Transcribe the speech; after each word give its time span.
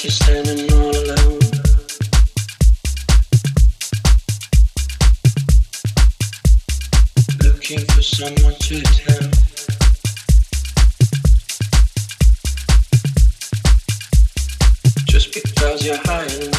you're 0.00 0.10
standing 0.10 0.72
all 0.72 0.96
alone. 0.96 1.38
Looking 7.44 7.84
for 7.92 8.02
someone 8.02 8.54
to 8.54 8.80
tell. 8.80 9.30
Just 15.04 15.34
because 15.34 15.84
you're 15.84 16.00
high 16.04 16.51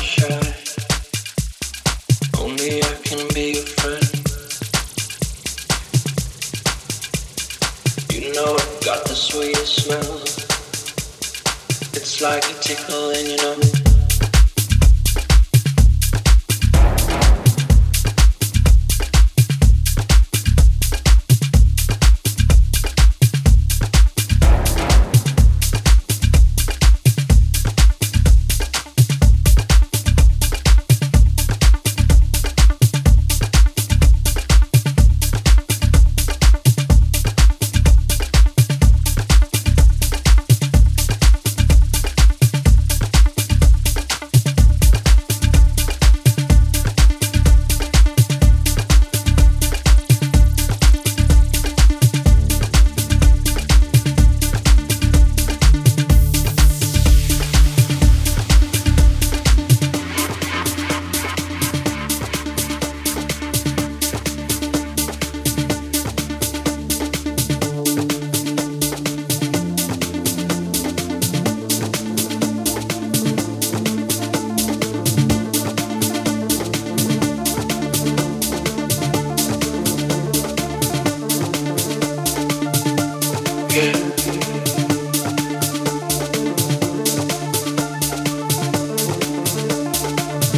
like 12.24 12.50
a 12.50 12.54
tickle 12.62 13.10
and 13.10 13.28
you 13.28 13.36
know 13.36 13.63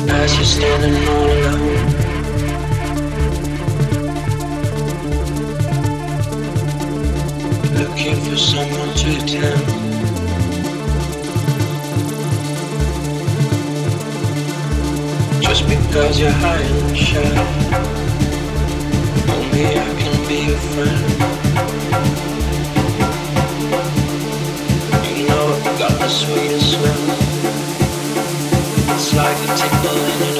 past, 0.08 0.36
you're 0.36 0.46
standing 0.46 0.96
all 1.08 1.30
alone. 1.38 1.86
Looking 7.80 8.16
for 8.26 8.38
someone 8.38 8.92
to 9.02 9.12
tell. 9.26 9.58
Just 15.42 15.64
because 15.68 16.20
you're 16.20 16.32
high 16.32 16.62
and 16.62 16.98
shy, 16.98 17.20
only 19.34 19.66
I 19.68 19.90
can 20.02 20.16
be 20.28 20.38
your 20.50 20.60
friend. 20.74 21.04
You 25.18 25.28
know 25.28 25.46
I've 25.66 25.80
got 25.80 25.94
the 26.00 26.10
sweetest 26.10 26.74
smell 26.74 27.15
like 29.16 29.38
a 29.38 29.56
tickle 29.56 29.98
in 29.98 30.20
your 30.20 30.35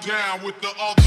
down 0.00 0.42
with 0.44 0.60
the. 0.60 0.99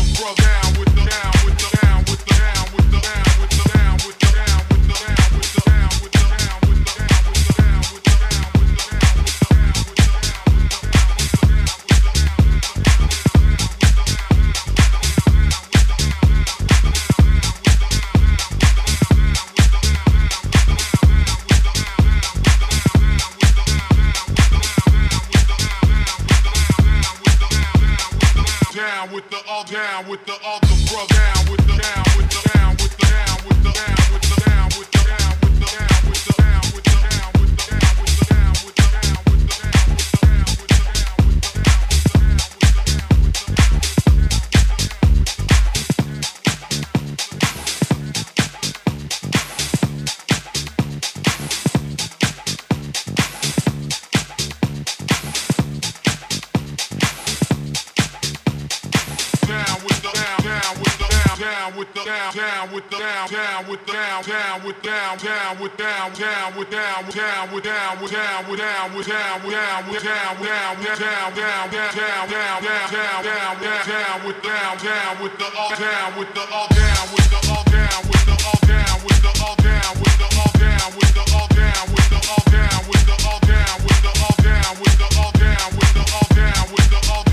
down 67.94 68.02
with 68.02 68.12
down 68.12 68.50
with 68.50 68.58
down 68.58 68.96
with 68.96 69.08
down 69.08 69.44
with 69.46 69.54
down 69.54 69.88
with 69.88 70.04
down 70.04 70.40
down 70.42 70.80
down 70.80 71.34
down 71.36 71.70
down 71.70 72.02
down 72.02 72.30
down 72.30 72.62
down 72.64 72.84
down 72.84 73.24
down 73.24 73.46
down 73.46 73.54
down 73.54 73.86
down 73.86 74.26
with 74.26 74.42
down 74.42 74.78
down 74.82 75.22
with 75.22 75.38
the 75.38 75.46
all 75.54 75.70
down 75.78 76.18
with 76.18 76.34
the 76.34 76.42
all 76.50 76.68
down 76.74 77.06
with 77.14 77.30
the 77.30 77.40
all 77.54 77.64
down 77.70 78.02
with 78.10 78.26
the 78.26 78.34
all 78.34 78.66
down 78.66 78.98
with 79.06 79.22
the 79.22 79.30
all 79.46 79.56
down 79.56 79.86
with 79.94 80.18
the 80.18 80.28
all 80.34 80.52
down 80.58 80.90
with 80.96 81.14
the 81.14 81.22
all 81.30 81.38
down 81.38 81.38
with 81.38 81.38
the 81.38 81.38
all 81.38 81.48
down 81.54 81.86
with 81.94 82.10
the 82.10 82.18
all 82.34 82.50
down 82.50 82.82
with 82.90 83.06
the 83.06 83.24
all 83.30 83.40
down 83.46 83.78
with 83.86 84.02
the 84.02 84.10
all 84.26 84.38
down 84.42 84.74
with 84.82 84.98
the 84.98 85.08
all 85.22 85.32
down 85.38 85.70
with 85.78 85.94
the 85.94 86.04
all 86.14 86.28
down 86.34 86.66
with 86.74 86.90
the 86.90 87.12
all 87.14 87.33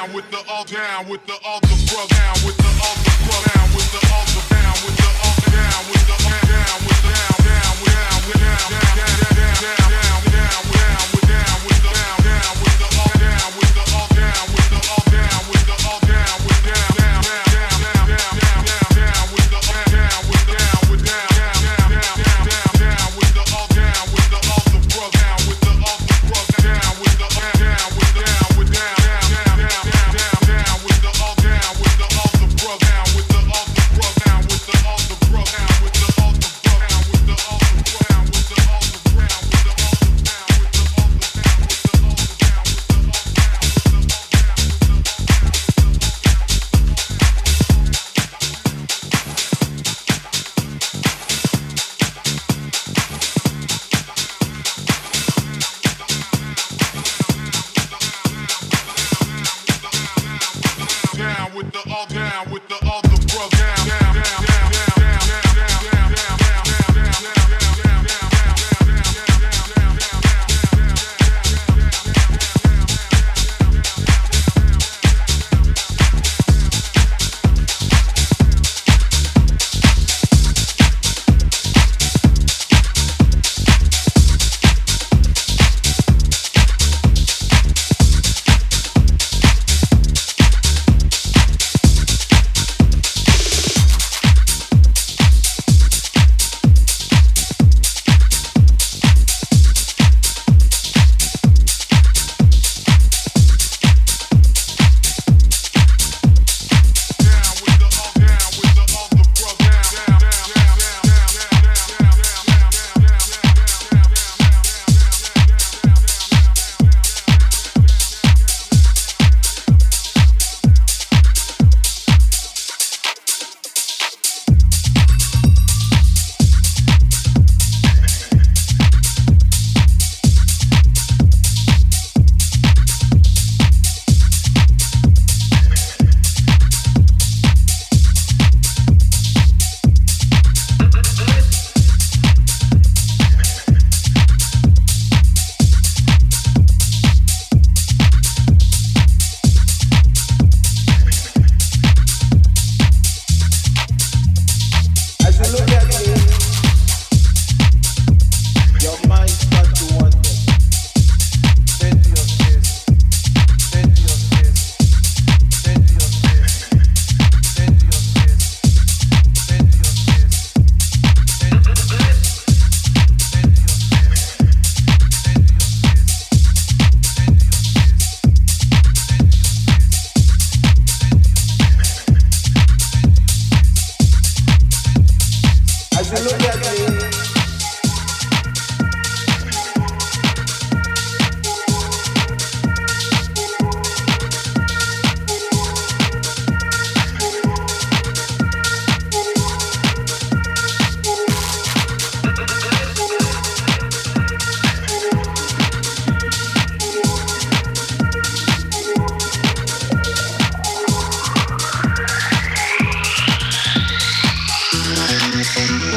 down 0.00 0.12
with 0.14 0.30
the 0.30 0.38
all 0.48 0.64
down 0.70 1.08
with 1.08 1.24
the 1.26 1.34
other 1.44 1.66
brother, 1.88 2.14
down 2.14 2.46
with 2.46 2.56
the 2.56 2.64
other 2.64 3.09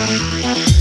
Bye. 0.06 0.72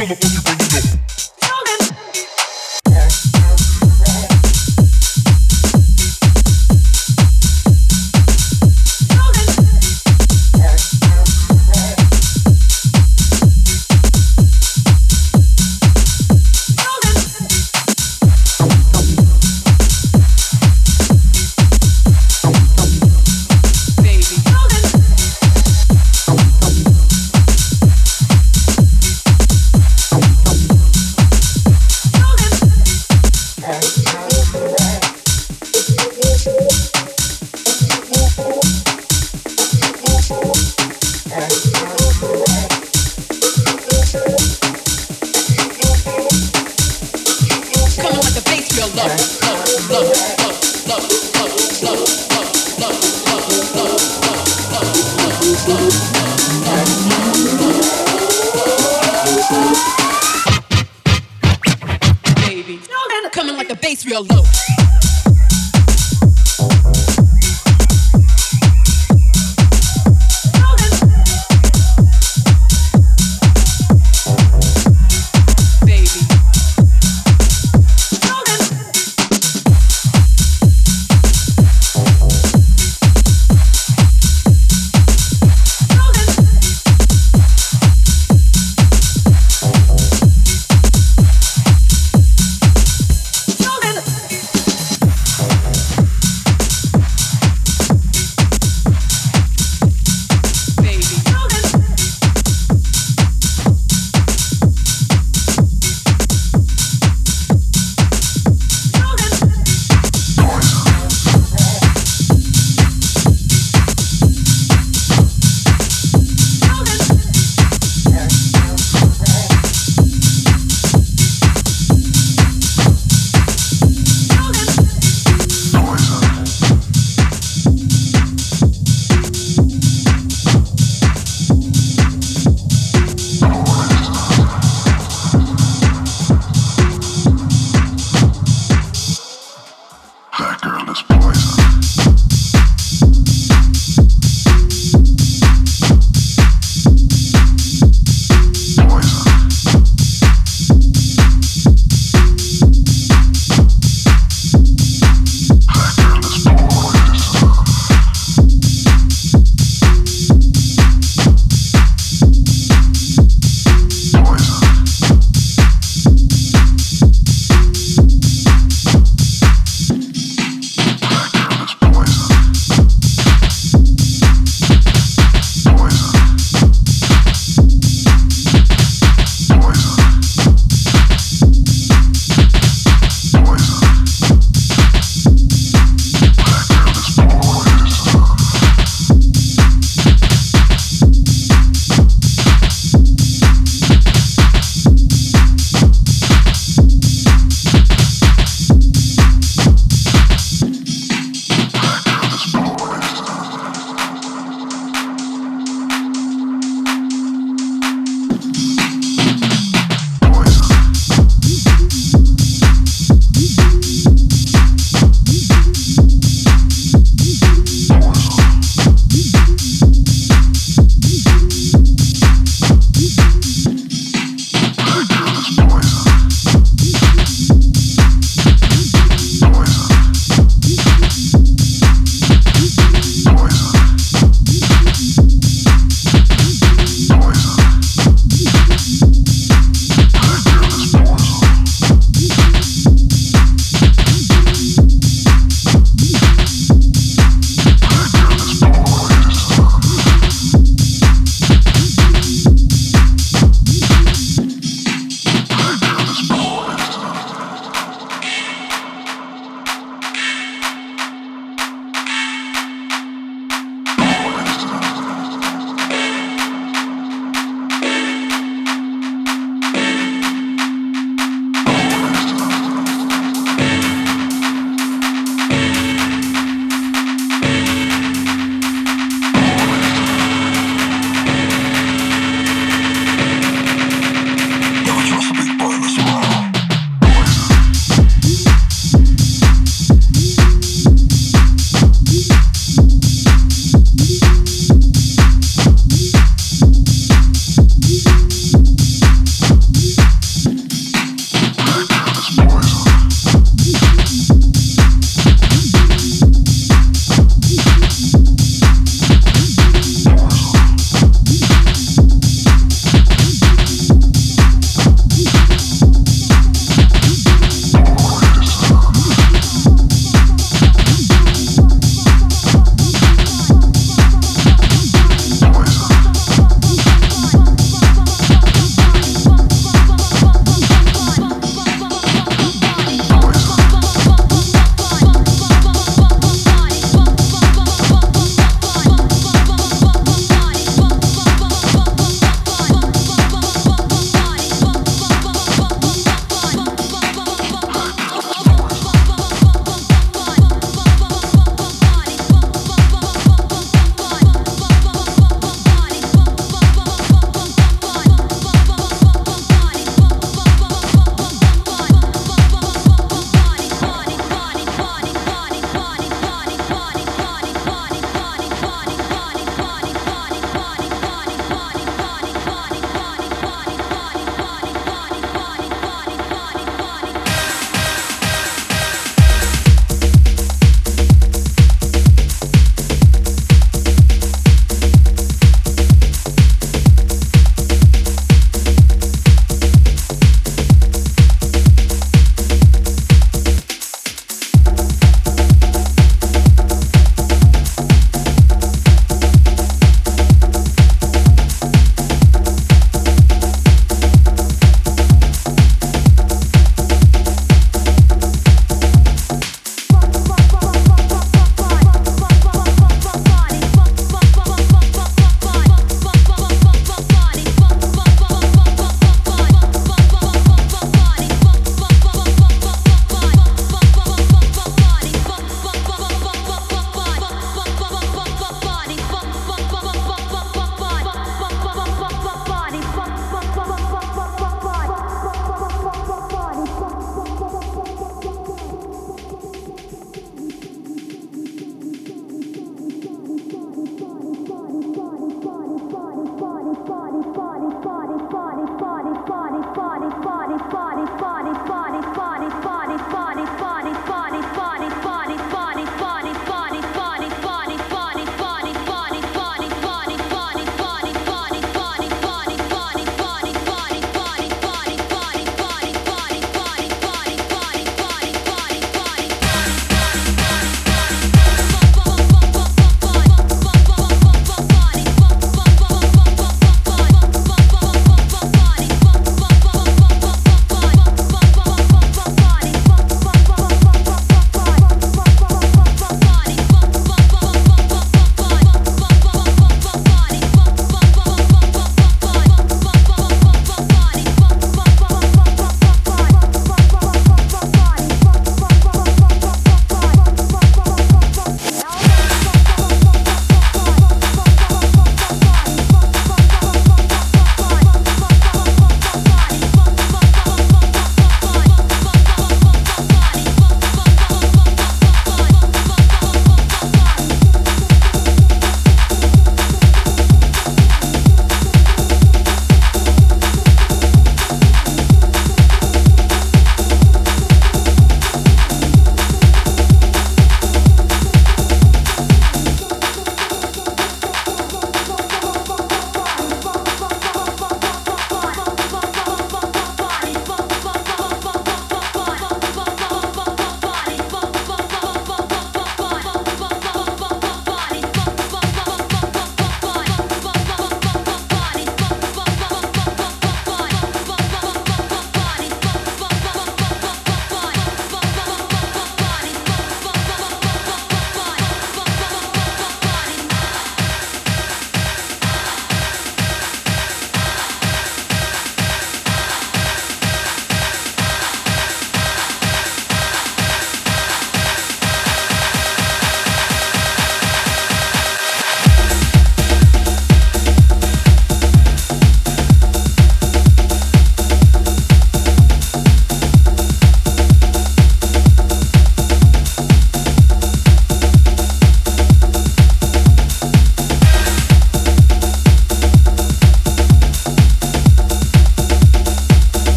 Real 0.00 0.08
low. 0.08 0.49